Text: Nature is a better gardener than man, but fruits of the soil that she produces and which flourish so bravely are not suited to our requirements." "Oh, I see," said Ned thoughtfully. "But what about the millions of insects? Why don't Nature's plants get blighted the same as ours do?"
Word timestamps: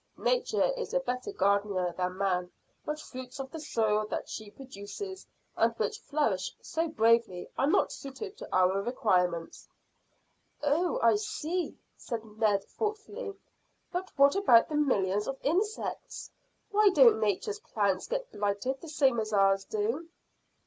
Nature 0.17 0.71
is 0.77 0.95
a 0.95 0.99
better 0.99 1.31
gardener 1.31 1.93
than 1.95 2.17
man, 2.17 2.49
but 2.83 2.99
fruits 2.99 3.39
of 3.39 3.51
the 3.51 3.59
soil 3.59 4.03
that 4.07 4.27
she 4.27 4.49
produces 4.49 5.27
and 5.55 5.77
which 5.77 5.99
flourish 5.99 6.55
so 6.59 6.87
bravely 6.87 7.47
are 7.55 7.67
not 7.67 7.91
suited 7.91 8.35
to 8.35 8.49
our 8.51 8.81
requirements." 8.81 9.69
"Oh, 10.63 10.99
I 11.03 11.17
see," 11.17 11.77
said 11.97 12.25
Ned 12.25 12.63
thoughtfully. 12.63 13.35
"But 13.91 14.09
what 14.17 14.35
about 14.35 14.69
the 14.69 14.75
millions 14.75 15.27
of 15.27 15.37
insects? 15.43 16.31
Why 16.71 16.89
don't 16.89 17.19
Nature's 17.19 17.59
plants 17.59 18.07
get 18.07 18.31
blighted 18.31 18.81
the 18.81 18.89
same 18.89 19.19
as 19.19 19.31
ours 19.31 19.65
do?" 19.65 20.09